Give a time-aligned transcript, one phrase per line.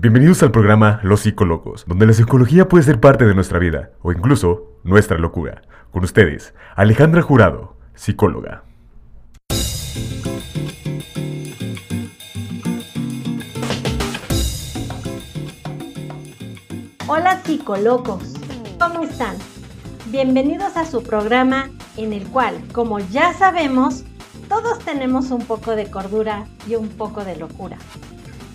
[0.00, 4.12] Bienvenidos al programa Los Psicolocos, donde la psicología puede ser parte de nuestra vida o
[4.12, 5.62] incluso nuestra locura.
[5.90, 8.62] Con ustedes, Alejandra Jurado, psicóloga.
[17.08, 18.34] Hola psicolocos,
[18.78, 19.34] ¿cómo están?
[20.12, 24.04] Bienvenidos a su programa en el cual, como ya sabemos,
[24.48, 27.78] todos tenemos un poco de cordura y un poco de locura.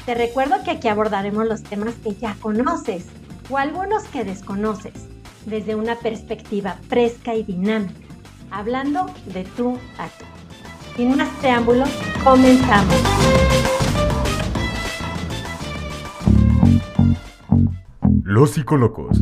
[0.06, 3.06] Te recuerdo que aquí abordaremos los temas que ya conoces
[3.50, 4.94] o algunos que desconoces
[5.46, 7.94] desde una perspectiva fresca y dinámica,
[8.52, 10.26] hablando de tú a tú.
[10.98, 11.90] Sin más preámbulos,
[12.22, 13.02] comenzamos.
[18.24, 19.22] Los psicolocos.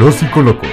[0.00, 0.70] Los psicolocos.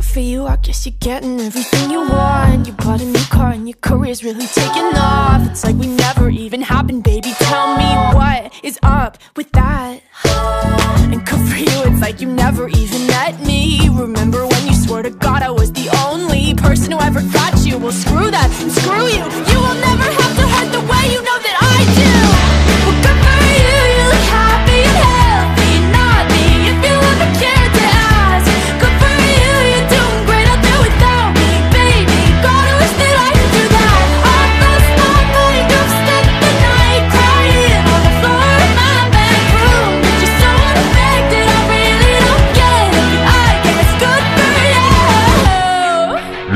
[0.00, 2.66] For you, I guess you're getting everything you want.
[2.66, 5.46] You bought a new car and your career's really taking off.
[5.50, 5.88] It's like we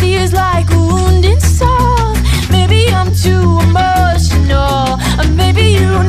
[0.00, 2.14] Is like a wounded soul.
[2.50, 6.02] Maybe I'm too emotional, or maybe you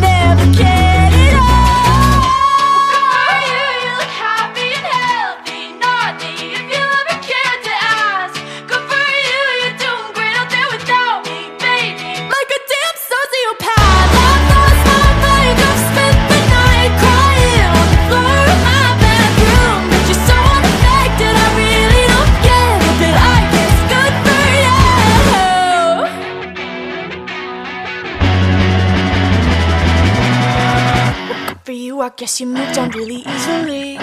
[32.30, 33.98] guess you moved on really easily.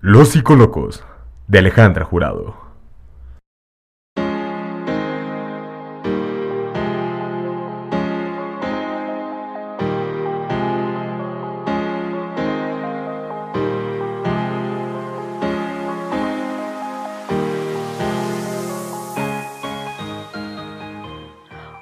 [0.00, 1.02] Los psicolocos.
[1.48, 2.54] De Alejandra Jurado.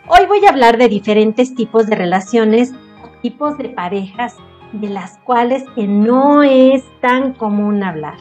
[0.07, 2.73] Hoy voy a hablar de diferentes tipos de relaciones,
[3.23, 4.37] tipos de parejas
[4.81, 8.17] de las cuales que no es tan común hablar,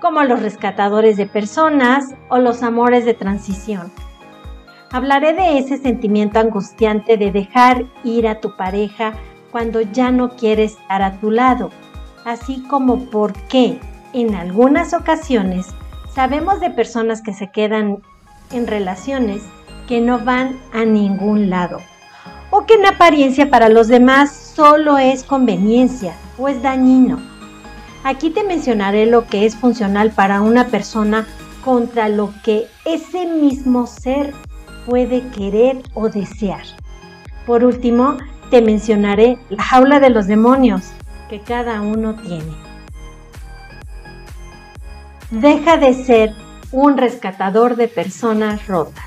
[0.00, 3.92] como los rescatadores de personas o los amores de transición.
[4.92, 9.14] Hablaré de ese sentimiento angustiante de dejar ir a tu pareja
[9.50, 11.70] cuando ya no quiere estar a tu lado,
[12.24, 13.78] así como por qué
[14.12, 15.66] en algunas ocasiones
[16.12, 17.98] sabemos de personas que se quedan
[18.52, 19.42] en relaciones
[19.86, 21.80] que no van a ningún lado
[22.50, 27.18] o que en apariencia para los demás solo es conveniencia o es dañino.
[28.04, 31.26] Aquí te mencionaré lo que es funcional para una persona
[31.64, 34.34] contra lo que ese mismo ser
[34.84, 36.60] puede querer o desear.
[37.46, 38.18] Por último,
[38.50, 40.90] te mencionaré la jaula de los demonios
[41.30, 42.52] que cada uno tiene.
[45.30, 46.34] Deja de ser
[46.70, 49.06] un rescatador de personas rotas.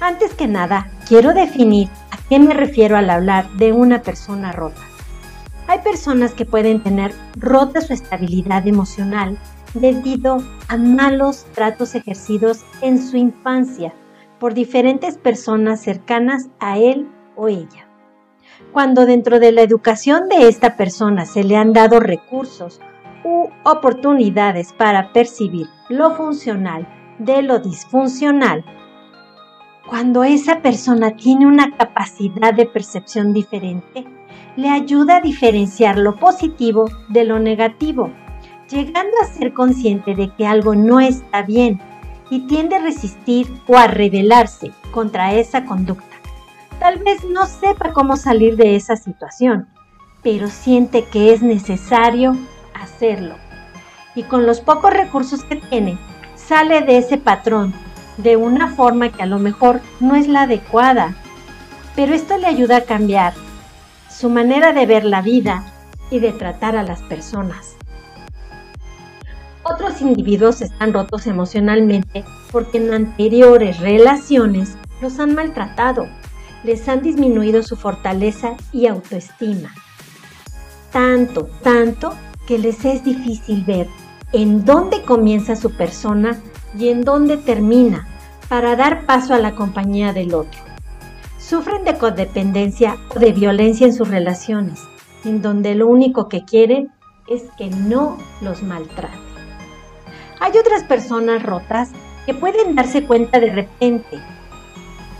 [0.00, 1.88] Antes que nada, quiero definir
[2.28, 4.82] qué me refiero al hablar de una persona rota.
[5.68, 9.38] Hay personas que pueden tener rota su estabilidad emocional
[9.74, 10.38] debido
[10.68, 13.92] a malos tratos ejercidos en su infancia
[14.38, 17.88] por diferentes personas cercanas a él o ella.
[18.72, 22.80] Cuando dentro de la educación de esta persona se le han dado recursos
[23.24, 26.86] u oportunidades para percibir lo funcional
[27.18, 28.64] de lo disfuncional,
[29.86, 34.04] cuando esa persona tiene una capacidad de percepción diferente,
[34.56, 38.10] le ayuda a diferenciar lo positivo de lo negativo,
[38.68, 41.80] llegando a ser consciente de que algo no está bien
[42.30, 46.16] y tiende a resistir o a rebelarse contra esa conducta.
[46.80, 49.68] Tal vez no sepa cómo salir de esa situación,
[50.22, 52.36] pero siente que es necesario
[52.74, 53.36] hacerlo.
[54.16, 55.96] Y con los pocos recursos que tiene,
[56.34, 57.72] sale de ese patrón
[58.16, 61.14] de una forma que a lo mejor no es la adecuada.
[61.94, 63.34] Pero esto le ayuda a cambiar
[64.10, 65.64] su manera de ver la vida
[66.10, 67.76] y de tratar a las personas.
[69.62, 76.06] Otros individuos están rotos emocionalmente porque en anteriores relaciones los han maltratado,
[76.62, 79.74] les han disminuido su fortaleza y autoestima.
[80.92, 82.14] Tanto, tanto
[82.46, 83.88] que les es difícil ver
[84.32, 86.38] en dónde comienza su persona
[86.78, 88.06] y en dónde termina
[88.48, 90.60] para dar paso a la compañía del otro.
[91.38, 94.80] Sufren de codependencia o de violencia en sus relaciones,
[95.24, 96.92] en donde lo único que quieren
[97.28, 99.20] es que no los maltraten.
[100.40, 101.90] Hay otras personas rotas
[102.24, 104.20] que pueden darse cuenta de repente.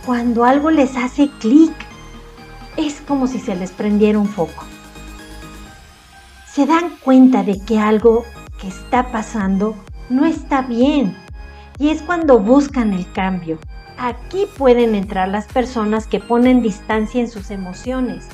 [0.05, 1.73] Cuando algo les hace clic,
[2.77, 4.63] es como si se les prendiera un foco.
[6.53, 8.23] Se dan cuenta de que algo
[8.59, 9.75] que está pasando
[10.09, 11.15] no está bien
[11.79, 13.59] y es cuando buscan el cambio.
[13.97, 18.27] Aquí pueden entrar las personas que ponen distancia en sus emociones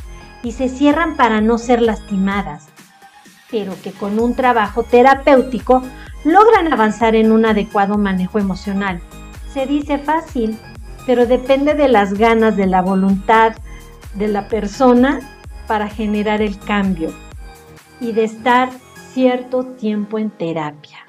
[0.43, 2.67] y se cierran para no ser lastimadas,
[3.49, 5.81] pero que con un trabajo terapéutico
[6.25, 9.01] logran avanzar en un adecuado manejo emocional.
[9.53, 10.57] Se dice fácil,
[11.05, 13.53] pero depende de las ganas, de la voluntad
[14.15, 15.19] de la persona
[15.67, 17.13] para generar el cambio
[17.99, 18.69] y de estar
[19.13, 20.99] cierto tiempo en terapia.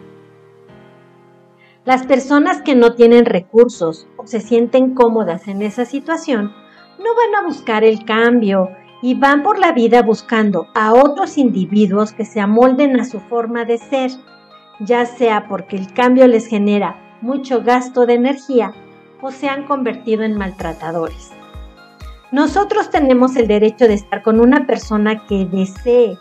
[1.85, 6.51] Las personas que no tienen recursos o se sienten cómodas en esa situación
[6.99, 8.71] no van a buscar el cambio
[9.03, 13.67] y van por la vida buscando a otros individuos que se amolden a su forma
[13.67, 14.13] de ser
[14.81, 18.73] ya sea porque el cambio les genera mucho gasto de energía
[19.21, 21.33] o se han convertido en maltratadores.
[22.33, 26.19] Nosotros tenemos el derecho de estar con una persona que desee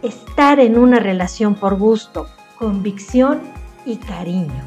[0.00, 2.26] estar en una relación por gusto,
[2.58, 3.57] convicción
[3.88, 4.62] y cariño.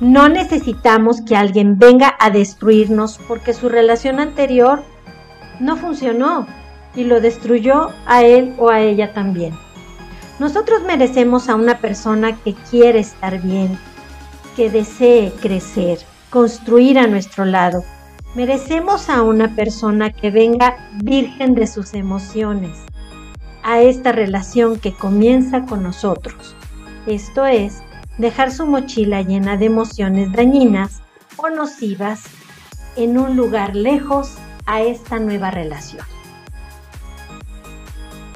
[0.00, 4.82] No necesitamos que alguien venga a destruirnos porque su relación anterior
[5.58, 6.46] no funcionó
[6.94, 9.54] y lo destruyó a él o a ella también.
[10.38, 13.78] Nosotros merecemos a una persona que quiere estar bien,
[14.54, 15.98] que desee crecer,
[16.28, 17.84] construir a nuestro lado.
[18.34, 22.78] Merecemos a una persona que venga virgen de sus emociones
[23.62, 26.54] a esta relación que comienza con nosotros.
[27.06, 27.82] Esto es,
[28.18, 31.02] dejar su mochila llena de emociones dañinas
[31.36, 32.24] o nocivas
[32.96, 36.04] en un lugar lejos a esta nueva relación.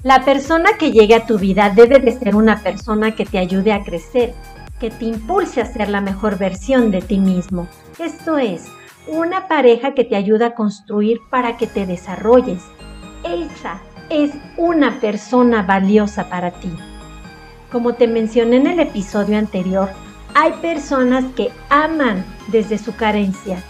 [0.02, 3.72] La persona que llegue a tu vida debe de ser una persona que te ayude
[3.72, 4.32] a crecer,
[4.78, 7.68] que te impulse a ser la mejor versión de ti mismo.
[7.98, 8.64] Esto es,
[9.06, 12.62] una pareja que te ayuda a construir para que te desarrolles.
[13.24, 16.70] Esa es una persona valiosa para ti.
[17.70, 19.88] Como te mencioné en el episodio anterior,
[20.34, 23.62] hay personas que aman desde su carencia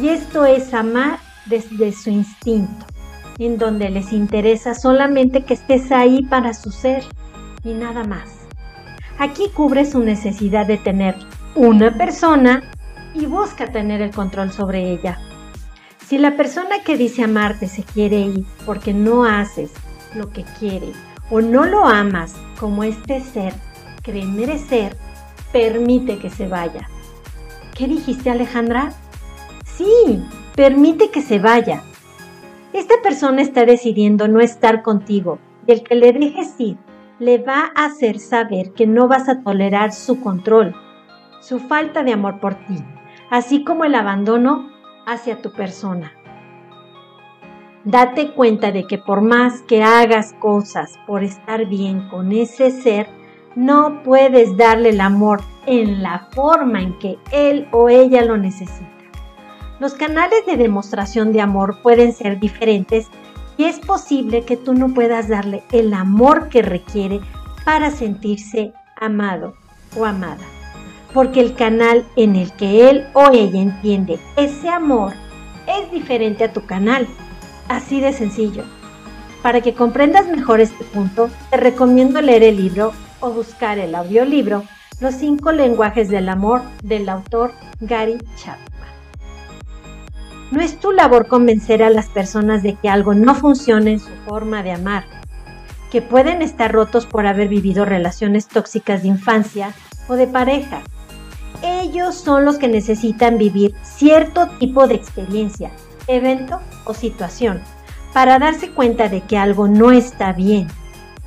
[0.00, 2.86] y esto es amar desde su instinto
[3.38, 7.02] en donde les interesa solamente que estés ahí para su ser
[7.64, 8.28] y nada más.
[9.18, 11.16] Aquí cubre su necesidad de tener
[11.54, 12.62] una persona
[13.14, 15.18] y busca tener el control sobre ella.
[16.06, 19.72] Si la persona que dice amarte se quiere ir porque no haces
[20.14, 20.92] lo que quiere
[21.30, 23.54] o no lo amas como este ser
[24.02, 24.96] cree merecer,
[25.52, 26.88] permite que se vaya.
[27.74, 28.92] ¿Qué dijiste Alejandra?
[29.64, 30.22] Sí,
[30.56, 31.82] permite que se vaya.
[32.72, 36.78] Esta persona está decidiendo no estar contigo y el que le dejes ir
[37.18, 40.74] le va a hacer saber que no vas a tolerar su control,
[41.40, 42.76] su falta de amor por ti,
[43.30, 44.70] así como el abandono
[45.06, 46.12] hacia tu persona.
[47.84, 53.08] Date cuenta de que por más que hagas cosas por estar bien con ese ser,
[53.56, 58.86] no puedes darle el amor en la forma en que él o ella lo necesita.
[59.80, 63.06] Los canales de demostración de amor pueden ser diferentes
[63.56, 67.20] y es posible que tú no puedas darle el amor que requiere
[67.64, 69.54] para sentirse amado
[69.96, 70.44] o amada.
[71.14, 75.14] Porque el canal en el que él o ella entiende ese amor
[75.66, 77.08] es diferente a tu canal.
[77.70, 78.64] Así de sencillo.
[79.42, 84.64] Para que comprendas mejor este punto, te recomiendo leer el libro o buscar el audiolibro
[84.98, 88.90] Los cinco lenguajes del amor del autor Gary Chapman.
[90.50, 94.10] No es tu labor convencer a las personas de que algo no funciona en su
[94.26, 95.04] forma de amar,
[95.92, 99.74] que pueden estar rotos por haber vivido relaciones tóxicas de infancia
[100.08, 100.82] o de pareja.
[101.62, 105.70] Ellos son los que necesitan vivir cierto tipo de experiencia,
[106.16, 107.62] evento o situación
[108.12, 110.68] para darse cuenta de que algo no está bien.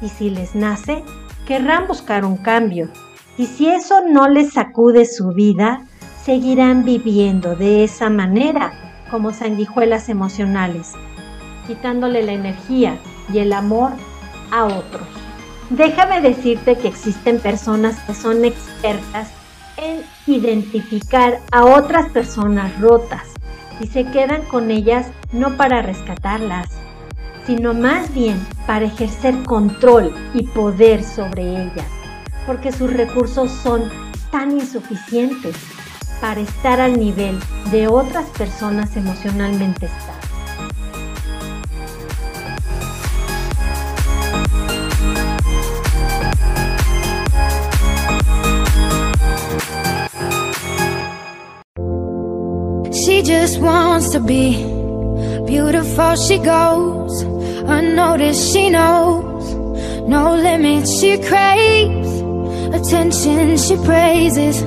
[0.01, 1.03] Y si les nace,
[1.45, 2.89] querrán buscar un cambio.
[3.37, 5.85] Y si eso no les sacude su vida,
[6.23, 8.73] seguirán viviendo de esa manera,
[9.09, 10.93] como sanguijuelas emocionales,
[11.67, 12.97] quitándole la energía
[13.31, 13.91] y el amor
[14.51, 15.07] a otros.
[15.69, 19.29] Déjame decirte que existen personas que son expertas
[19.77, 23.32] en identificar a otras personas rotas
[23.79, 26.69] y se quedan con ellas no para rescatarlas,
[27.45, 31.87] sino más bien para ejercer control y poder sobre ellas,
[32.45, 33.89] porque sus recursos son
[34.31, 35.55] tan insuficientes
[36.21, 37.37] para estar al nivel
[37.71, 40.22] de otras personas emocionalmente estables.
[53.53, 54.55] Just wants to be
[55.45, 56.15] beautiful.
[56.15, 58.51] She goes unnoticed.
[58.51, 59.53] She knows
[60.07, 60.99] no limits.
[60.99, 62.11] She craves
[62.73, 63.57] attention.
[63.57, 64.61] She praises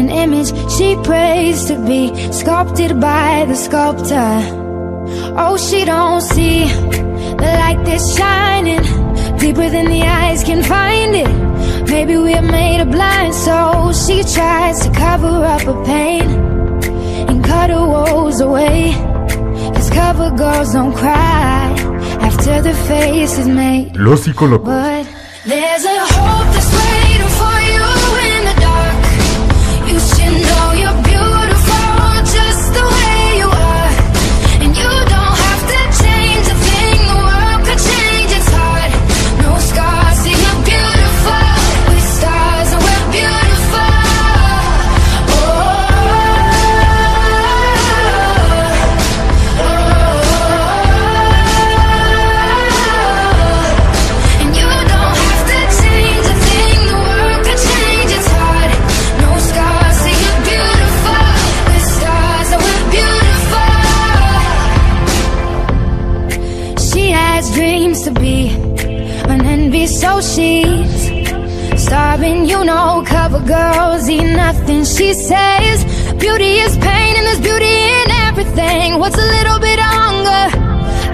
[0.00, 4.30] an image she prays to be sculpted by the sculptor.
[5.42, 8.82] Oh, she don't see the light that's shining
[9.38, 11.88] deeper than the eyes can find it.
[11.88, 16.47] Maybe we're made of blind, so she tries to cover up her pain
[17.48, 18.92] cut her woes away.
[19.74, 21.74] Cause cover girls don't cry
[22.28, 23.96] after the face is made.
[23.96, 25.06] Los psicólogos.
[74.98, 75.84] She says
[76.18, 78.98] beauty is pain and there's beauty in everything.
[78.98, 80.44] What's a little bit of hunger?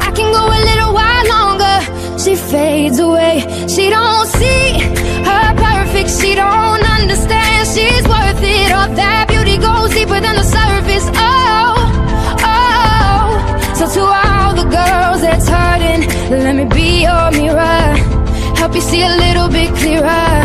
[0.00, 1.76] I can go a little while longer.
[2.18, 3.44] She fades away.
[3.68, 4.80] She don't see
[5.28, 6.08] her perfect.
[6.18, 8.72] She don't understand she's worth it.
[8.72, 11.06] All that beauty goes deeper than the surface.
[11.20, 11.76] Oh,
[12.40, 13.28] oh.
[13.76, 16.08] So to all the girls that's hurting,
[16.42, 17.84] let me be your mirror.
[18.56, 20.40] Help you see a little bit clearer.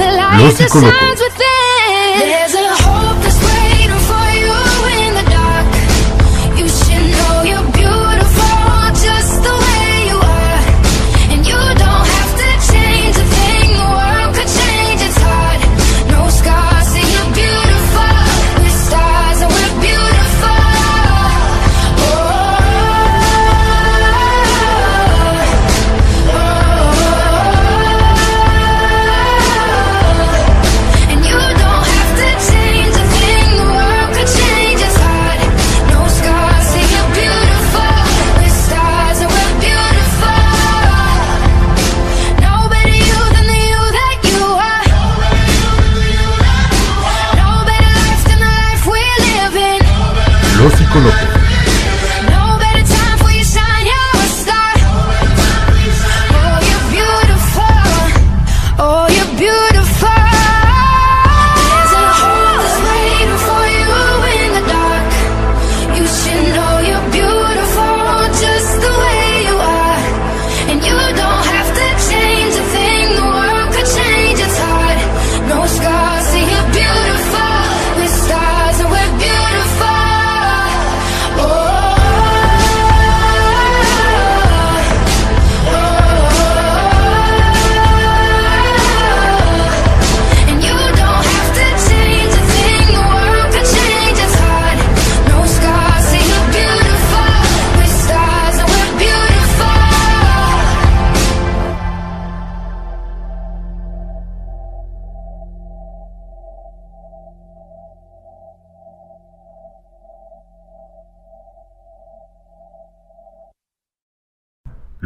[0.00, 0.98] The light psicólogos.
[0.98, 1.69] shines within.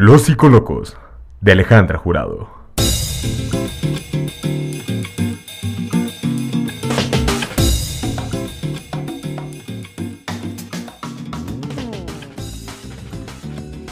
[0.06, 0.99] Los Psicolocos
[1.40, 2.46] de Alejandra Jurado.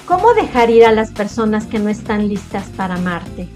[0.05, 3.49] ¿Cómo dejar ir a las personas que no están listas para amarte?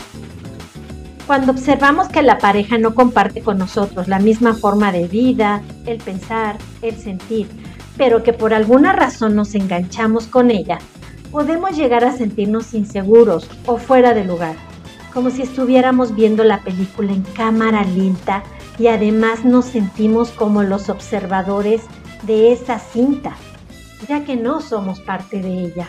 [1.27, 5.99] Cuando observamos que la pareja no comparte con nosotros la misma forma de vida, el
[5.99, 7.49] pensar, el sentir,
[7.99, 10.79] pero que por alguna razón nos enganchamos con ella,
[11.37, 14.57] podemos llegar a sentirnos inseguros o fuera de lugar,
[15.13, 18.43] como si estuviéramos viendo la película en cámara lenta
[18.79, 21.83] y además nos sentimos como los observadores
[22.23, 23.37] de esa cinta,
[24.09, 25.89] ya que no somos parte de ella.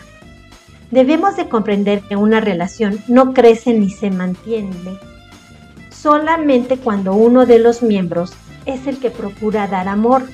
[0.90, 4.98] Debemos de comprender que una relación no crece ni se mantiene
[5.90, 8.34] solamente cuando uno de los miembros
[8.66, 10.24] es el que procura dar amor,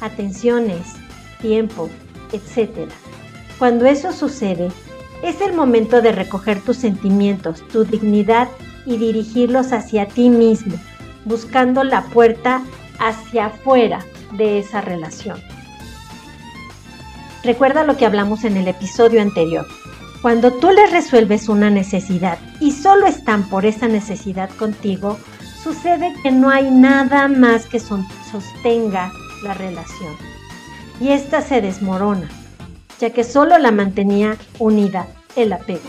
[0.00, 0.88] atenciones,
[1.40, 1.88] tiempo,
[2.32, 2.90] etc.
[3.58, 4.68] Cuando eso sucede,
[5.22, 8.48] es el momento de recoger tus sentimientos, tu dignidad
[8.84, 10.74] y dirigirlos hacia ti mismo,
[11.24, 12.62] buscando la puerta
[12.98, 15.40] hacia afuera de esa relación.
[17.42, 19.66] Recuerda lo que hablamos en el episodio anterior.
[20.20, 25.18] Cuando tú les resuelves una necesidad y solo están por esa necesidad contigo,
[25.62, 29.12] sucede que no hay nada más que sostenga
[29.44, 30.14] la relación.
[31.00, 32.28] Y ésta se desmorona,
[33.00, 35.06] ya que solo la mantenía unida
[35.36, 35.88] el apego.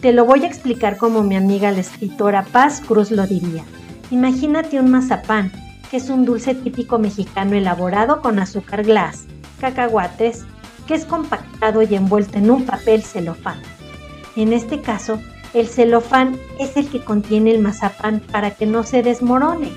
[0.00, 3.64] Te lo voy a explicar como mi amiga la escritora Paz Cruz lo diría.
[4.10, 5.52] Imagínate un mazapán,
[5.90, 9.24] que es un dulce típico mexicano elaborado con azúcar glass,
[9.60, 10.44] cacahuates,
[10.86, 13.60] que es compactado y envuelto en un papel celofán.
[14.36, 15.20] En este caso,
[15.52, 19.70] el celofán es el que contiene el mazapán para que no se desmorone.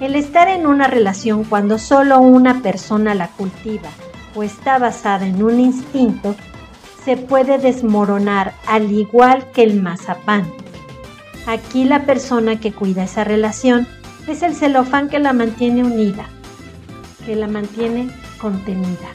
[0.00, 3.88] El estar en una relación cuando solo una persona la cultiva
[4.34, 6.34] o está basada en un instinto,
[7.04, 10.50] se puede desmoronar al igual que el mazapán.
[11.46, 13.88] Aquí la persona que cuida esa relación
[14.28, 16.26] es el celofán que la mantiene unida,
[17.24, 19.08] que la mantiene contenida.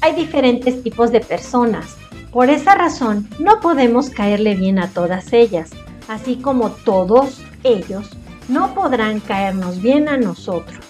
[0.00, 1.96] Hay diferentes tipos de personas.
[2.32, 5.70] Por esa razón, no podemos caerle bien a todas ellas,
[6.08, 8.10] así como todos ellos
[8.48, 10.87] no podrán caernos bien a nosotros.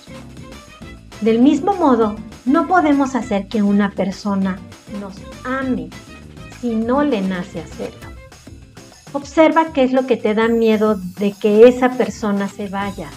[1.21, 4.59] Del mismo modo, no podemos hacer que una persona
[5.01, 5.91] nos ame
[6.61, 8.09] si no le nace hacerlo.
[9.13, 13.09] Observa qué es lo que te da miedo de que esa persona se vaya,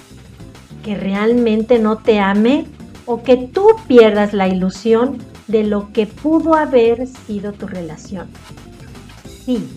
[0.84, 2.66] que realmente no te ame
[3.06, 8.30] o que tú pierdas la ilusión de lo que pudo haber sido tu relación.
[9.46, 9.68] Sí,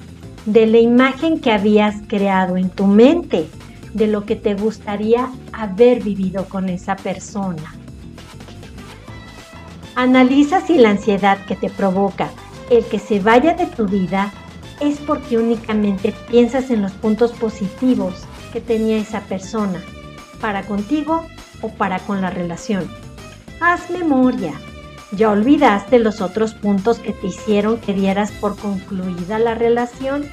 [0.47, 3.49] de la imagen que habías creado en tu mente,
[3.93, 7.75] de lo que te gustaría haber vivido con esa persona.
[9.97, 12.31] Analiza si la ansiedad que te provoca
[12.71, 14.33] el que se vaya de tu vida
[14.81, 18.15] es porque únicamente piensas en los puntos positivos
[18.53, 19.81] que tenía esa persona,
[20.41, 21.27] para contigo
[21.63, 22.91] o para con la relación.
[23.61, 24.53] Haz memoria,
[25.17, 30.29] ¿Ya olvidaste los otros puntos que te hicieron que dieras por concluida la relación?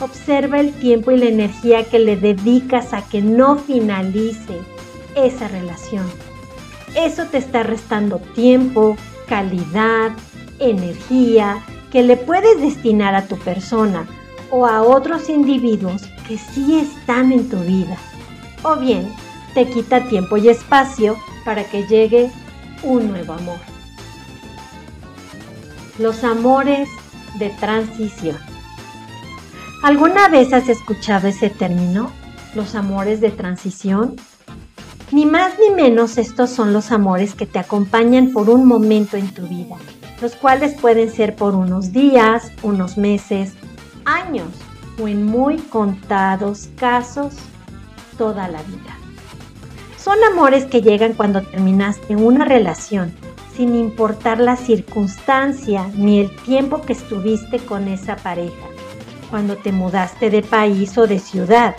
[0.00, 4.58] Observa el tiempo y la energía que le dedicas a que no finalice
[5.16, 6.04] esa relación.
[6.94, 8.96] Eso te está restando tiempo,
[9.28, 10.12] calidad,
[10.58, 14.06] energía que le puedes destinar a tu persona
[14.50, 17.96] o a otros individuos que sí están en tu vida.
[18.62, 19.12] O bien,
[19.54, 22.30] te quita tiempo y espacio para que llegue
[22.82, 23.74] un nuevo amor
[25.98, 26.88] los amores
[27.38, 28.36] de transición.
[29.82, 32.10] ¿Alguna vez has escuchado ese término?
[32.54, 34.16] Los amores de transición.
[35.14, 39.32] Ni más ni menos estos son los amores que te acompañan por un momento en
[39.32, 39.76] tu vida,
[40.20, 43.52] los cuales pueden ser por unos días, unos meses,
[44.04, 44.48] años
[45.00, 47.34] o en muy contados casos
[48.18, 48.98] toda la vida.
[49.98, 53.14] Son amores que llegan cuando terminaste una relación
[53.56, 58.66] sin importar la circunstancia ni el tiempo que estuviste con esa pareja,
[59.30, 61.76] cuando te mudaste de país o de ciudad,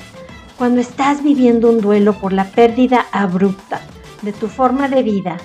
[0.57, 3.81] cuando estás viviendo un duelo por la pérdida abrupta
[4.21, 5.37] de tu forma de vida,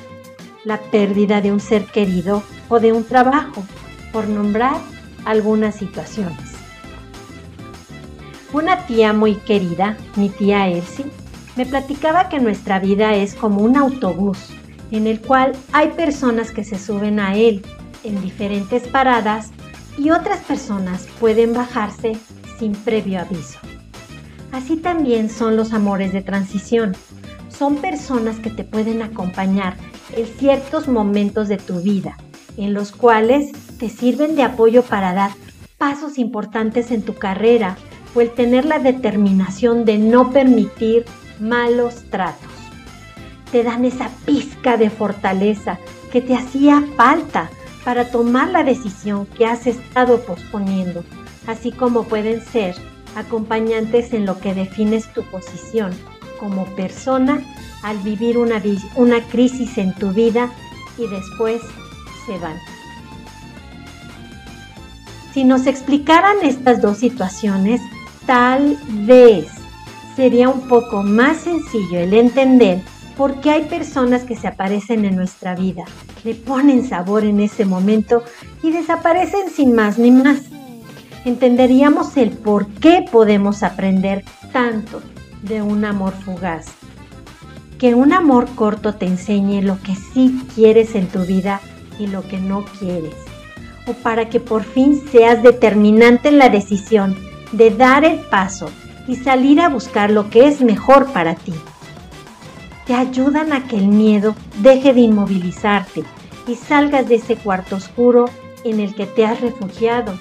[0.64, 3.64] la pérdida de un ser querido o de un trabajo,
[4.12, 4.77] por nombrar
[5.25, 6.55] algunas situaciones.
[8.53, 11.07] Una tía muy querida, mi tía Elsie,
[11.57, 14.38] me platicaba que nuestra vida es como un autobús
[14.90, 17.64] en el cual hay personas que se suben a él
[18.03, 19.51] en diferentes paradas
[19.96, 22.16] y otras personas pueden bajarse
[22.59, 23.60] sin previo aviso.
[24.52, 26.96] Así también son los amores de transición.
[27.48, 29.76] Son personas que te pueden acompañar
[30.16, 32.16] en ciertos momentos de tu vida,
[32.56, 35.30] en los cuales te sirven de apoyo para dar
[35.78, 37.76] pasos importantes en tu carrera
[38.14, 41.04] o el tener la determinación de no permitir
[41.38, 42.50] malos tratos.
[43.52, 45.78] Te dan esa pizca de fortaleza
[46.12, 47.50] que te hacía falta
[47.84, 51.04] para tomar la decisión que has estado posponiendo,
[51.46, 52.74] así como pueden ser
[53.16, 55.92] acompañantes en lo que defines tu posición
[56.38, 57.42] como persona
[57.83, 58.62] al vivir una,
[58.96, 60.51] una crisis en tu vida
[60.99, 61.61] y después
[62.27, 62.57] se van.
[65.33, 67.81] Si nos explicaran estas dos situaciones,
[68.27, 69.46] tal vez
[70.16, 72.81] sería un poco más sencillo el entender
[73.16, 75.85] por qué hay personas que se aparecen en nuestra vida,
[76.25, 78.25] le ponen sabor en ese momento
[78.62, 80.40] y desaparecen sin más ni más.
[81.24, 85.02] Entenderíamos el por qué podemos aprender tanto
[85.42, 86.66] de un amor fugaz.
[87.78, 91.61] Que un amor corto te enseñe lo que sí quieres en tu vida
[91.98, 93.14] y lo que no quieres.
[93.87, 97.14] O para que por fin seas determinante en la decisión
[97.52, 98.70] de dar el paso
[99.06, 101.54] y salir a buscar lo que es mejor para ti.
[102.87, 106.02] Te ayudan a que el miedo deje de inmovilizarte
[106.46, 108.24] y salgas de ese cuarto oscuro
[108.64, 110.14] en el que te has refugiado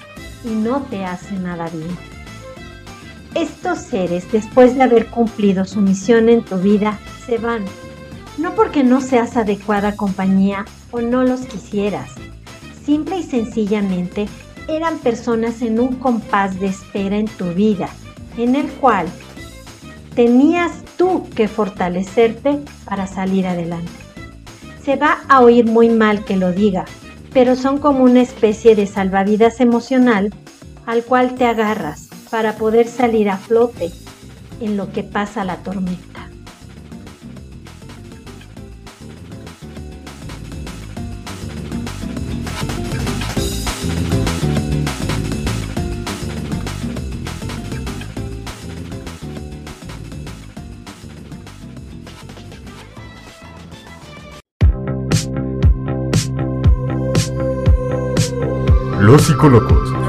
[0.44, 1.96] y no te hace nada bien.
[3.34, 7.64] Estos seres, después de haber cumplido su misión en tu vida, se van.
[8.38, 12.10] No porque no seas adecuada compañía o no los quisieras.
[12.84, 14.26] Simple y sencillamente
[14.66, 17.88] eran personas en un compás de espera en tu vida,
[18.36, 19.06] en el cual
[20.14, 23.92] tenías tú que fortalecerte para salir adelante.
[24.82, 26.84] Se va a oír muy mal que lo diga,
[27.32, 30.32] pero son como una especie de salvavidas emocional
[30.86, 33.90] al cual te agarras para poder salir a flote
[34.60, 36.09] en lo que pasa la tormenta.
[59.30, 59.99] Los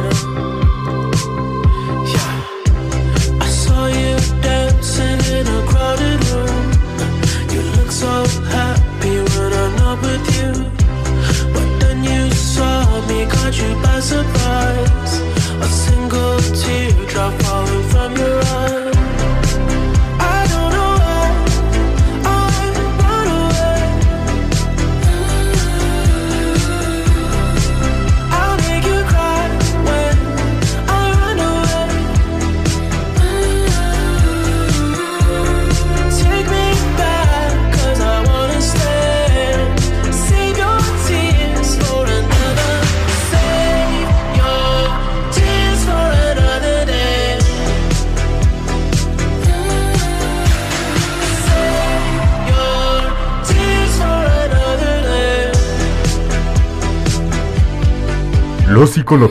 [59.11, 59.29] Los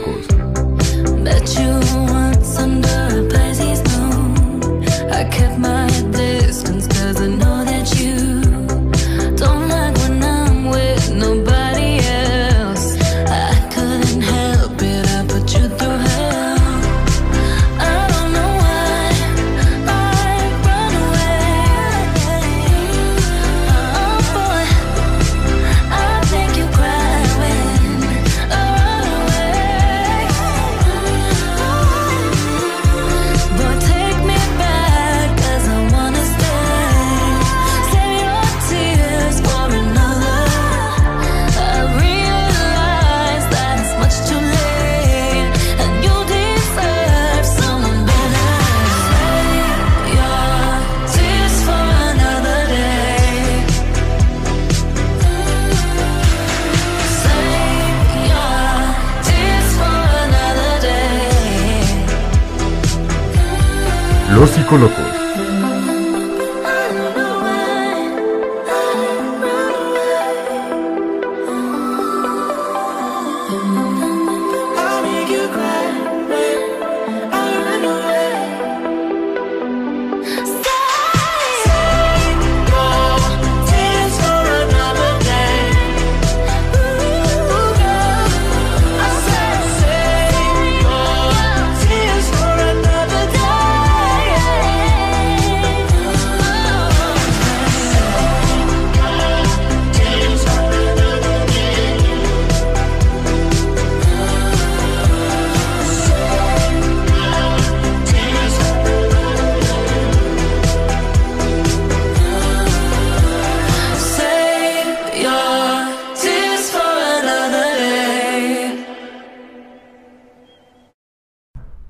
[64.70, 64.99] Los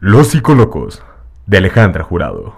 [0.03, 1.03] Los Psicolocos
[1.45, 2.55] de Alejandra Jurado.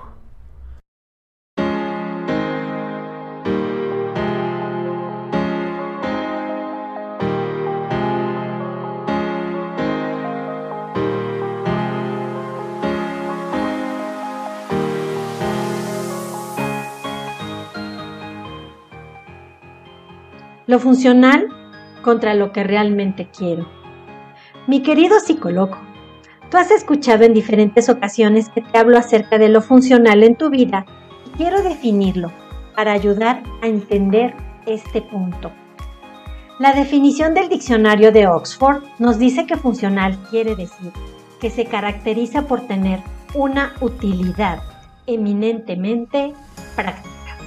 [20.69, 21.49] Lo funcional
[22.03, 23.67] contra lo que realmente quiero.
[24.69, 25.77] Mi querido psicólogo,
[26.53, 30.51] tú has escuchado en diferentes ocasiones que te hablo acerca de lo funcional en tu
[30.51, 30.85] vida
[31.27, 32.31] y quiero definirlo
[32.77, 34.35] para ayudar a entender
[34.67, 35.51] este punto.
[36.59, 40.93] La definición del diccionario de Oxford nos dice que funcional quiere decir
[41.41, 43.01] que se caracteriza por tener
[43.33, 44.61] una utilidad
[45.07, 46.35] eminentemente
[46.77, 47.39] práctica.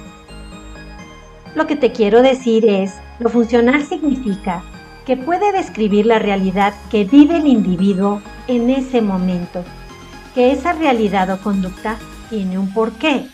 [1.54, 4.64] Lo que te quiero decir es, lo funcional significa
[5.06, 9.64] que puede describir la realidad que vive el individuo en ese momento,
[10.34, 11.96] que esa realidad o conducta
[12.28, 13.28] tiene un porqué,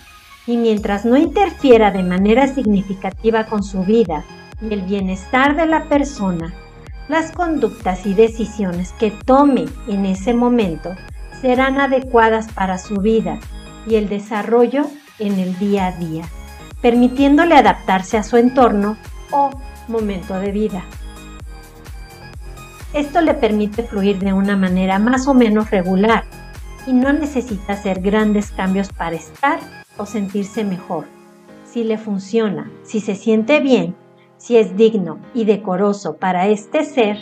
[0.46, 4.24] y mientras no interfiera de manera significativa con su vida
[4.60, 6.52] y el bienestar de la persona,
[7.08, 10.94] las conductas y decisiones que tome en ese momento
[11.40, 13.38] serán adecuadas para su vida
[13.86, 14.86] y el desarrollo
[15.18, 16.24] en el día a día,
[16.80, 18.96] permitiéndole adaptarse a su entorno
[19.30, 19.50] o
[19.88, 20.84] momento de vida.
[22.94, 26.24] Esto le permite fluir de una manera más o menos regular
[26.86, 29.60] y no necesita hacer grandes cambios para estar
[29.96, 31.06] o sentirse mejor.
[31.64, 33.94] Si le funciona, si se siente bien,
[34.36, 37.16] si es digno y decoroso para este ser,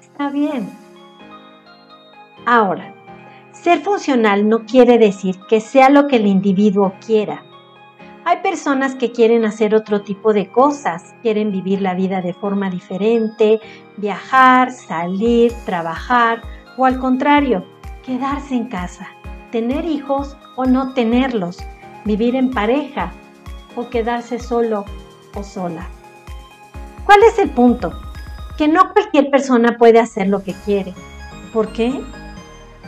[0.00, 0.68] está bien.
[2.44, 2.94] Ahora,
[3.52, 7.44] ser funcional no quiere decir que sea lo que el individuo quiera
[8.24, 12.70] hay personas que quieren hacer otro tipo de cosas, quieren vivir la vida de forma
[12.70, 13.60] diferente,
[13.98, 16.40] viajar, salir, trabajar
[16.78, 17.64] o al contrario,
[18.02, 19.08] quedarse en casa,
[19.52, 21.58] tener hijos o no tenerlos,
[22.04, 23.12] vivir en pareja
[23.76, 24.86] o quedarse solo
[25.34, 25.86] o sola.
[27.04, 27.92] ¿Cuál es el punto?
[28.56, 30.94] Que no cualquier persona puede hacer lo que quiere.
[31.52, 32.00] ¿Por qué?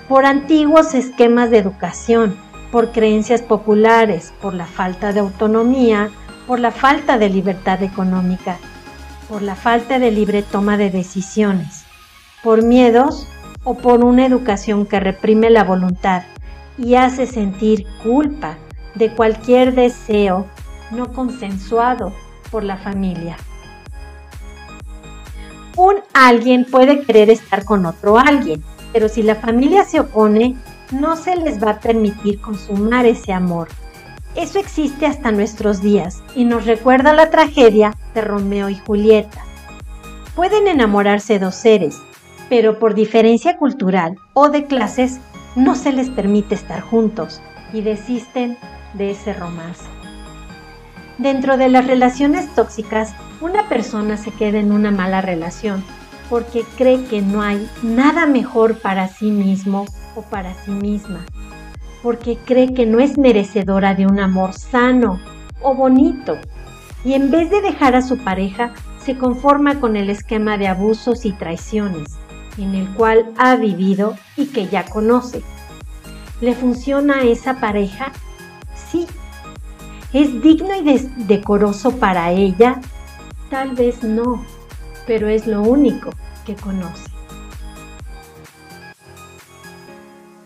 [0.09, 2.37] Por antiguos esquemas de educación,
[2.71, 6.11] por creencias populares, por la falta de autonomía,
[6.47, 8.59] por la falta de libertad económica,
[9.29, 11.85] por la falta de libre toma de decisiones,
[12.43, 13.29] por miedos
[13.65, 16.23] o por una educación que reprime la voluntad
[16.79, 18.59] y hace sentir culpa
[18.95, 20.47] de cualquier deseo
[20.91, 22.13] no consensuado
[22.51, 23.37] por la familia.
[25.77, 30.57] Un alguien puede querer estar con otro alguien, pero si la familia se opone,
[30.91, 33.69] no se les va a permitir consumar ese amor.
[34.35, 39.43] Eso existe hasta nuestros días y nos recuerda la tragedia de Romeo y Julieta.
[40.35, 41.99] Pueden enamorarse dos seres,
[42.49, 45.21] pero por diferencia cultural o de clases
[45.55, 47.41] no se les permite estar juntos
[47.73, 48.59] y desisten
[48.93, 49.85] de ese romance.
[51.19, 55.83] Dentro de las relaciones tóxicas, una persona se queda en una mala relación
[56.29, 61.25] porque cree que no hay nada mejor para sí mismo o para sí misma,
[62.03, 65.21] porque cree que no es merecedora de un amor sano
[65.63, 66.39] o bonito,
[67.05, 71.25] y en vez de dejar a su pareja, se conforma con el esquema de abusos
[71.25, 72.17] y traiciones,
[72.59, 75.43] en el cual ha vivido y que ya conoce.
[76.41, 78.11] ¿Le funciona a esa pareja?
[78.91, 79.07] Sí.
[80.13, 82.81] ¿Es digno y decoroso para ella?
[83.51, 84.45] Tal vez no,
[85.07, 86.11] pero es lo único
[86.45, 87.16] que conoce.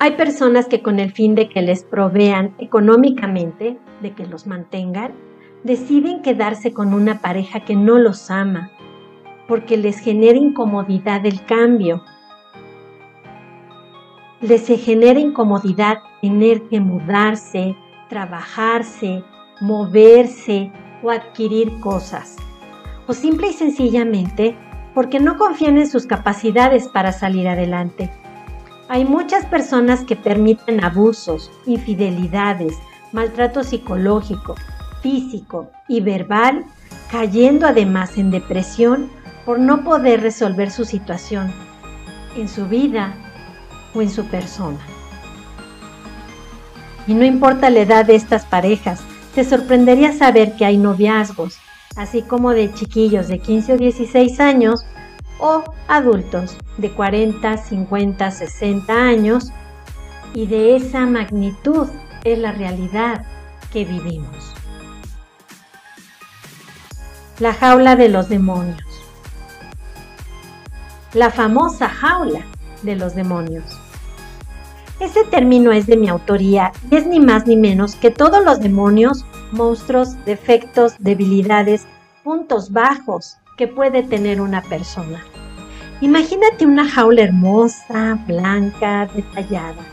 [0.02, 5.12] Hay personas que con el fin de que les provean económicamente, de que los mantengan,
[5.62, 8.70] deciden quedarse con una pareja que no los ama,
[9.46, 12.02] porque les genera incomodidad el cambio.
[14.40, 17.76] Les genera incomodidad tener que mudarse,
[18.08, 19.22] trabajarse,
[19.60, 22.36] moverse o adquirir cosas.
[23.06, 24.56] O simple y sencillamente
[24.94, 28.10] porque no confían en sus capacidades para salir adelante.
[28.92, 32.76] Hay muchas personas que permiten abusos, infidelidades,
[33.12, 34.56] maltrato psicológico,
[35.00, 36.64] físico y verbal,
[37.08, 39.08] cayendo además en depresión
[39.46, 41.52] por no poder resolver su situación
[42.36, 43.14] en su vida
[43.94, 44.80] o en su persona.
[47.06, 49.02] Y no importa la edad de estas parejas,
[49.36, 51.60] te sorprendería saber que hay noviazgos,
[51.94, 54.84] así como de chiquillos de 15 o 16 años
[55.40, 59.52] o adultos de 40, 50, 60 años
[60.34, 61.88] y de esa magnitud
[62.24, 63.24] es la realidad
[63.72, 64.54] que vivimos.
[67.38, 68.82] La jaula de los demonios.
[71.14, 72.44] La famosa jaula
[72.82, 73.64] de los demonios.
[75.00, 78.60] Ese término es de mi autoría y es ni más ni menos que todos los
[78.60, 81.86] demonios, monstruos, defectos, debilidades,
[82.22, 85.24] puntos bajos puede tener una persona.
[86.00, 89.84] Imagínate una jaula hermosa, blanca, detallada,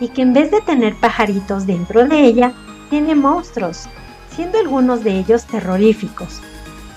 [0.00, 2.52] y que en vez de tener pajaritos dentro de ella,
[2.88, 3.88] tiene monstruos,
[4.34, 6.40] siendo algunos de ellos terroríficos.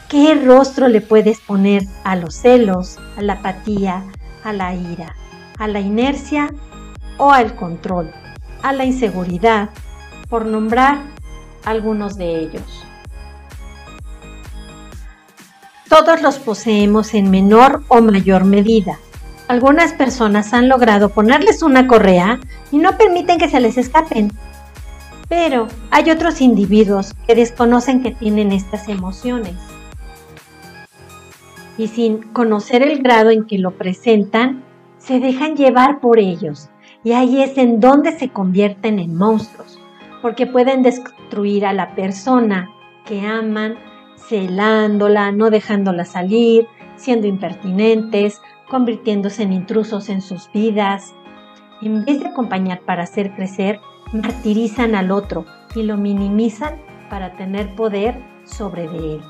[0.10, 4.04] ¿Qué rostro le puedes poner a los celos, a la apatía,
[4.44, 5.16] a la ira,
[5.58, 6.54] a la inercia
[7.18, 8.12] o al control,
[8.62, 9.70] a la inseguridad,
[10.30, 11.02] por nombrar
[11.66, 12.86] algunos de ellos?
[15.93, 18.97] Todos los poseemos en menor o mayor medida.
[19.47, 22.39] Algunas personas han logrado ponerles una correa
[22.71, 24.32] y no permiten que se les escapen.
[25.29, 29.53] Pero hay otros individuos que desconocen que tienen estas emociones.
[31.77, 34.63] Y sin conocer el grado en que lo presentan,
[34.97, 36.69] se dejan llevar por ellos.
[37.03, 39.79] Y ahí es en donde se convierten en monstruos,
[40.23, 42.71] porque pueden destruir a la persona
[43.06, 43.77] que aman
[44.34, 51.13] celándola, no dejándola salir, siendo impertinentes, convirtiéndose en intrusos en sus vidas.
[51.84, 53.80] En vez de acompañar para hacer crecer,
[54.12, 59.22] martirizan al otro y lo minimizan para tener poder sobre él.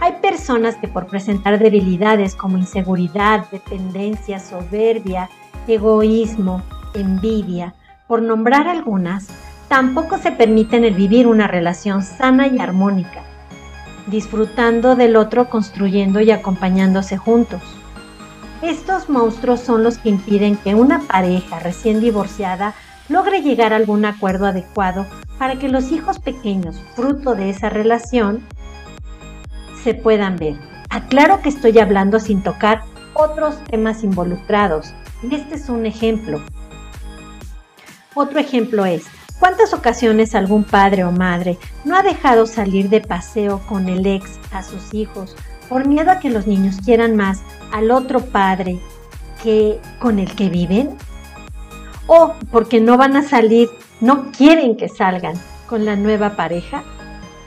[0.00, 5.28] Hay personas que por presentar debilidades como inseguridad, dependencia, soberbia,
[5.68, 6.62] egoísmo,
[6.94, 7.74] envidia,
[8.08, 9.28] por nombrar algunas,
[9.68, 13.24] tampoco se permiten el vivir una relación sana y armónica
[14.06, 17.62] disfrutando del otro, construyendo y acompañándose juntos.
[18.62, 22.74] Estos monstruos son los que impiden que una pareja recién divorciada
[23.08, 25.06] logre llegar a algún acuerdo adecuado
[25.38, 28.46] para que los hijos pequeños, fruto de esa relación,
[29.82, 30.56] se puedan ver.
[30.90, 32.82] Aclaro que estoy hablando sin tocar
[33.14, 36.40] otros temas involucrados, y este es un ejemplo.
[38.14, 39.06] Otro ejemplo es,
[39.42, 44.38] ¿Cuántas ocasiones algún padre o madre no ha dejado salir de paseo con el ex
[44.52, 45.34] a sus hijos
[45.68, 48.78] por miedo a que los niños quieran más al otro padre
[49.42, 50.90] que con el que viven?
[52.06, 53.68] ¿O porque no van a salir,
[54.00, 55.34] no quieren que salgan
[55.66, 56.84] con la nueva pareja?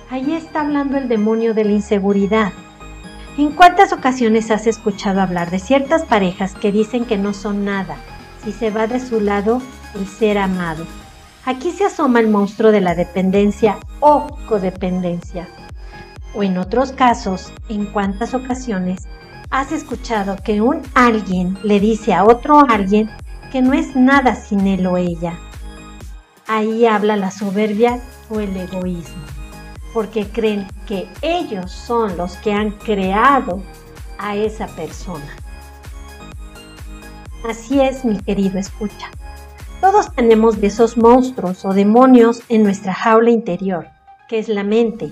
[0.09, 2.51] Ahí está hablando el demonio de la inseguridad.
[3.37, 7.95] ¿En cuántas ocasiones has escuchado hablar de ciertas parejas que dicen que no son nada
[8.43, 9.61] si se va de su lado
[9.97, 10.85] el ser amado?
[11.47, 15.47] Aquí se asoma el monstruo de la dependencia o codependencia.
[16.33, 19.03] O en otros casos, ¿en cuántas ocasiones
[19.51, 23.11] has escuchado que un alguien le dice a otro alguien
[23.51, 25.37] que no es nada sin él o ella?
[26.47, 27.99] Ahí habla la soberbia
[28.31, 29.23] o el egoísmo,
[29.93, 33.61] porque creen que ellos son los que han creado
[34.17, 35.35] a esa persona.
[37.47, 39.11] Así es, mi querido escucha.
[39.85, 43.89] Todos tenemos de esos monstruos o demonios en nuestra jaula interior,
[44.27, 45.11] que es la mente,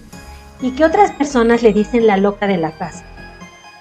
[0.61, 3.05] y que otras personas le dicen la loca de la casa.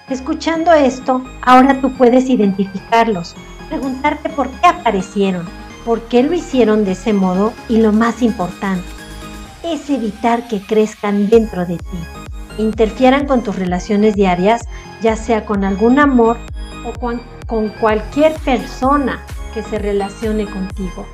[0.07, 3.35] Escuchando esto, ahora tú puedes identificarlos,
[3.69, 5.47] preguntarte por qué aparecieron,
[5.83, 8.87] por qué lo hicieron de ese modo y lo más importante,
[9.63, 11.97] es evitar que crezcan dentro de ti,
[12.59, 14.67] interfieran con tus relaciones diarias,
[15.01, 16.37] ya sea con algún amor
[16.85, 21.05] o con, con cualquier persona que se relacione contigo.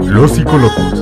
[0.00, 0.99] Los psicólogos.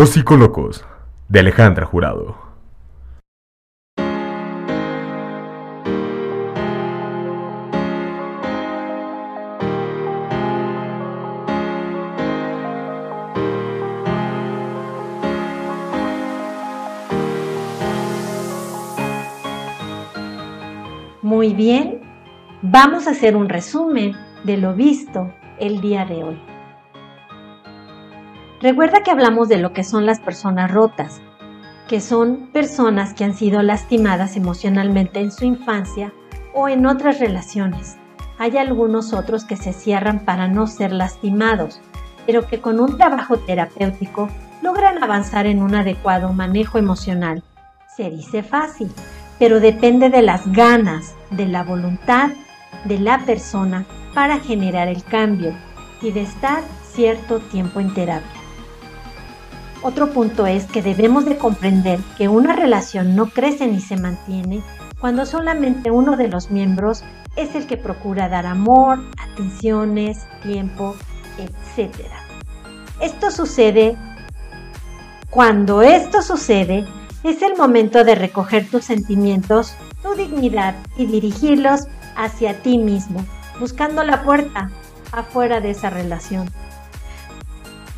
[0.00, 0.82] Los psicólogos.
[1.28, 2.34] De Alejandra Jurado.
[21.20, 22.00] Muy bien,
[22.62, 26.49] vamos a hacer un resumen de lo visto el día de hoy.
[28.60, 31.22] Recuerda que hablamos de lo que son las personas rotas,
[31.88, 36.12] que son personas que han sido lastimadas emocionalmente en su infancia
[36.54, 37.96] o en otras relaciones.
[38.38, 41.80] Hay algunos otros que se cierran para no ser lastimados,
[42.26, 44.28] pero que con un trabajo terapéutico
[44.62, 47.42] logran avanzar en un adecuado manejo emocional.
[47.96, 48.92] Se dice fácil,
[49.38, 52.30] pero depende de las ganas, de la voluntad
[52.84, 55.54] de la persona para generar el cambio
[56.02, 58.39] y de estar cierto tiempo en terapia.
[59.82, 64.62] Otro punto es que debemos de comprender que una relación no crece ni se mantiene
[65.00, 67.02] cuando solamente uno de los miembros
[67.36, 70.96] es el que procura dar amor, atenciones, tiempo,
[71.38, 71.94] etc.
[73.00, 73.96] Esto sucede
[75.30, 76.84] cuando esto sucede
[77.24, 83.24] es el momento de recoger tus sentimientos, tu dignidad y dirigirlos hacia ti mismo,
[83.58, 84.70] buscando la puerta
[85.12, 86.50] afuera de esa relación.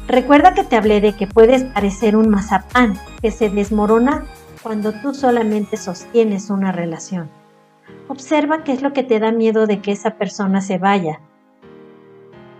[0.09, 4.25] Recuerda que te hablé de que puedes parecer un mazapán que se desmorona
[4.63, 7.31] cuando tú solamente sostienes una relación.
[8.09, 11.21] Observa qué es lo que te da miedo de que esa persona se vaya,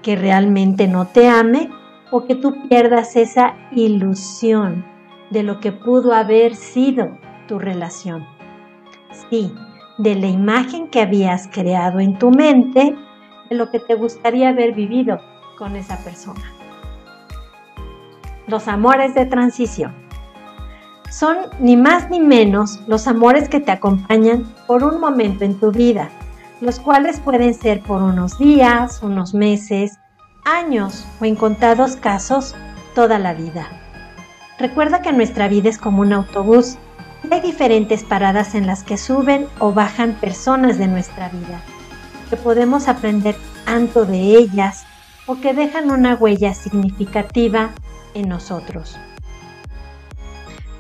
[0.03, 1.69] que realmente no te ame
[2.11, 4.85] o que tú pierdas esa ilusión
[5.31, 7.19] de lo que pudo haber sido
[7.49, 8.25] tu relación.
[9.31, 9.53] Sí,
[9.99, 12.95] de la imagen que habías creado en tu mente
[13.49, 15.21] de lo que te gustaría haber vivido
[15.59, 16.52] con esa persona.
[18.47, 19.95] Los amores de transición
[21.13, 25.71] son ni más ni menos los amores que te acompañan por un momento en tu
[25.71, 26.09] vida,
[26.61, 29.99] los cuales pueden ser por unos días, unos meses,
[30.45, 32.55] años o en contados casos
[32.95, 33.69] toda la vida.
[34.59, 36.79] Recuerda que nuestra vida es como un autobús
[37.29, 41.61] y hay diferentes paradas en las que suben o bajan personas de nuestra vida,
[42.31, 43.37] que podemos aprender
[43.67, 44.85] tanto de ellas
[45.27, 47.71] o que dejan una huella significativa
[48.15, 48.99] en nosotros.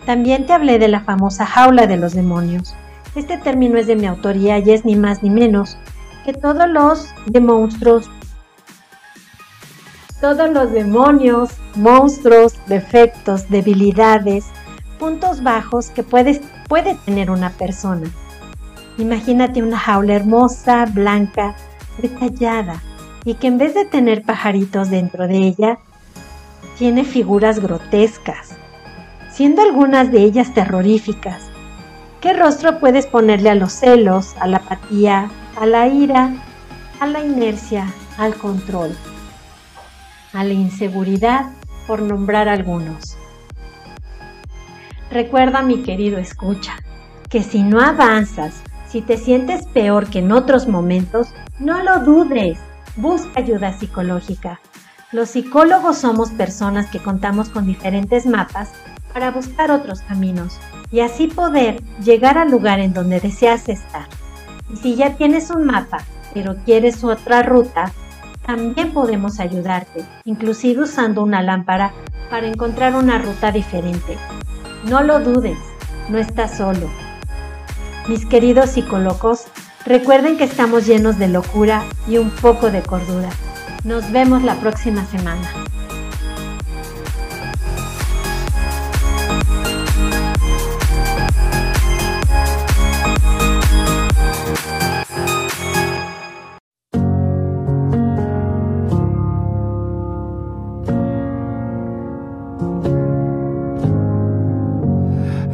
[0.07, 2.74] También te hablé de la famosa jaula de los demonios.
[3.14, 5.76] Este término es de mi autoría y es ni más ni menos
[6.24, 8.11] que todos los de monstruos,
[10.20, 14.45] todos los demonios, monstruos, defectos, debilidades,
[14.99, 18.09] puntos bajos que puedes, puede tener una persona.
[18.99, 21.57] Imagínate una jaula hermosa, blanca,
[22.01, 22.80] detallada
[23.24, 25.78] y que en vez de tener pajaritos dentro de ella,
[26.78, 28.56] tiene figuras grotescas,
[29.30, 31.50] siendo algunas de ellas terroríficas.
[32.20, 36.32] ¿Qué rostro puedes ponerle a los celos, a la apatía, a la ira,
[37.00, 37.86] a la inercia,
[38.18, 38.96] al control,
[40.32, 41.46] a la inseguridad,
[41.86, 43.16] por nombrar algunos?
[45.10, 46.74] Recuerda, mi querido escucha,
[47.28, 52.58] que si no avanzas, si te sientes peor que en otros momentos, no lo dudes,
[52.96, 54.60] busca ayuda psicológica.
[55.12, 58.70] Los psicólogos somos personas que contamos con diferentes mapas
[59.12, 60.58] para buscar otros caminos
[60.90, 64.06] y así poder llegar al lugar en donde deseas estar.
[64.72, 65.98] Y si ya tienes un mapa
[66.32, 67.92] pero quieres otra ruta,
[68.46, 71.92] también podemos ayudarte, inclusive usando una lámpara
[72.30, 74.16] para encontrar una ruta diferente.
[74.88, 75.58] No lo dudes,
[76.08, 76.88] no estás solo.
[78.08, 79.44] Mis queridos psicolocos,
[79.84, 83.28] recuerden que estamos llenos de locura y un poco de cordura.
[83.85, 85.49] Nos vemos la próxima semana.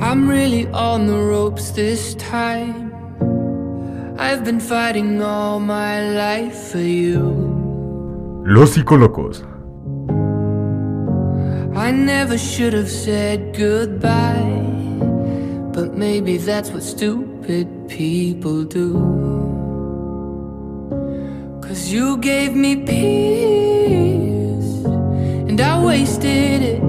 [0.00, 2.92] I'm really on the ropes this time.
[4.18, 7.57] I've been fighting all my life for you.
[8.50, 9.44] Los Psicolocos.
[11.76, 14.64] I never should have said goodbye.
[15.74, 18.94] But maybe that's what stupid people do.
[21.60, 24.72] Cause you gave me peace,
[25.46, 26.82] and I wasted it.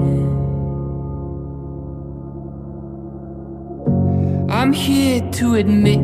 [4.49, 5.99] I'm here to admit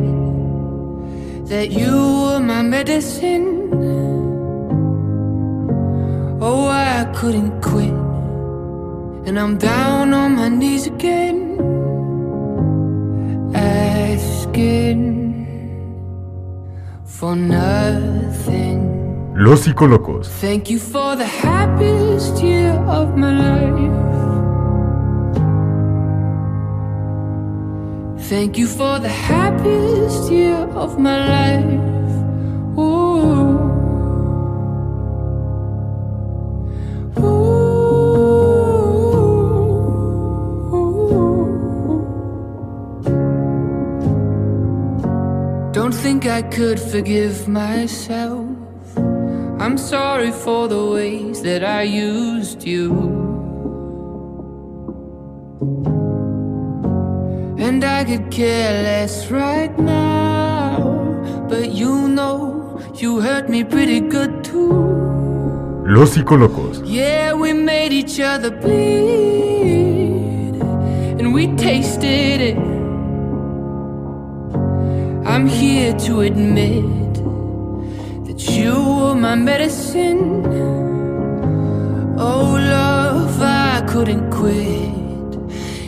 [1.48, 3.95] that you were my medicine.
[6.48, 7.96] Oh, I couldn't quit.
[9.28, 11.38] And I'm down on my knees again,
[13.56, 15.02] asking
[17.04, 18.78] for nothing.
[19.36, 20.28] Los Psicolocos.
[20.40, 23.56] Thank you for the happiest year of my life.
[28.30, 32.05] Thank you for the happiest year of my life.
[46.36, 48.46] I could forgive myself.
[49.64, 52.92] I'm sorry for the ways that I used you.
[57.58, 61.48] And I could care less right now.
[61.48, 64.74] But you know, you hurt me pretty good too.
[65.88, 66.82] Los Psicolocos.
[66.84, 69.56] Yeah, we made each other bleed.
[71.18, 72.75] And we tasted it.
[75.36, 77.14] I'm here to admit
[78.26, 80.46] that you were my medicine.
[82.18, 85.36] Oh, love, I couldn't quit.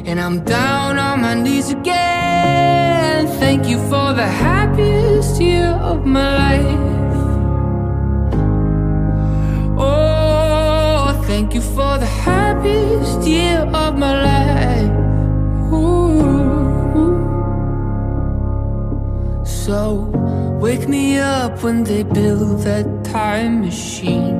[0.05, 3.27] And I'm down on my knees again.
[3.39, 7.15] Thank you for the happiest year of my life.
[9.79, 14.36] Oh, thank you for the happiest year of my life.
[19.67, 20.09] So,
[20.61, 24.37] wake me up when they build that time machine.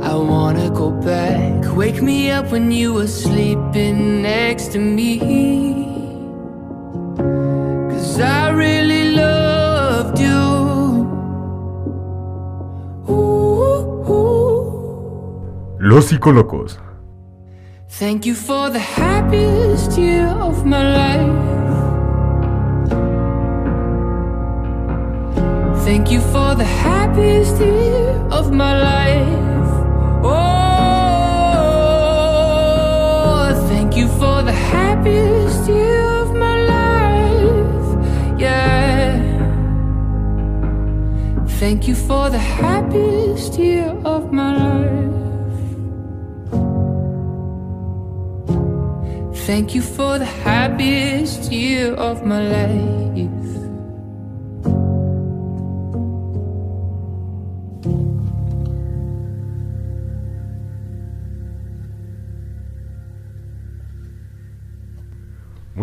[0.00, 1.74] I wanna go back.
[1.74, 5.18] Wake me up when you were sleeping next to me.
[7.90, 10.42] Cause I really loved you.
[13.10, 15.78] Ooh, ooh.
[15.80, 16.78] Los Psicolocos.
[17.88, 21.63] Thank you for the happiest year of my life.
[25.84, 29.68] Thank you for the happiest year of my life.
[30.24, 30.54] Oh,
[33.68, 38.40] thank you for the happiest year of my life.
[38.40, 39.20] Yeah.
[41.60, 45.12] Thank you for the happiest year of my life.
[49.46, 53.43] Thank you for the happiest year of my life.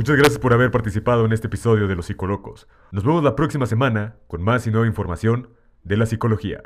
[0.01, 2.67] Muchas gracias por haber participado en este episodio de Los Psicolocos.
[2.91, 5.49] Nos vemos la próxima semana con más y nueva información
[5.83, 6.63] de la psicología.